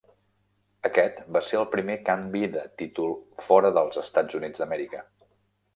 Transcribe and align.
Aquest 0.89 1.19
va 1.35 1.41
ser 1.49 1.59
el 1.59 1.67
primer 1.75 1.97
canvi 2.09 2.41
de 2.57 2.65
títol 2.83 3.15
fora 3.49 3.73
dels 3.79 4.05
Estats 4.07 4.41
Units 4.43 4.65
d'Amèrica. 4.65 5.07